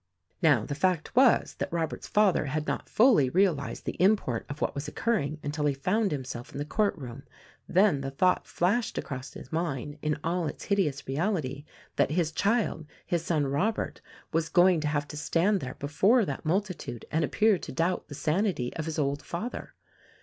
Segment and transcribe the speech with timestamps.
[0.41, 4.73] Now the fact was that Robert's father had not fully realized the import of what
[4.73, 7.21] was occurring until he found himself in the court room;
[7.69, 11.65] then the thought flashed across his mind in all its hideous reality
[11.97, 14.01] that his child, his son Robert,
[14.33, 16.81] was going to have to stand there before that mul THE RECORDING
[17.11, 19.75] ANGEL 87 titude and appear to doubt the sanity of his old father.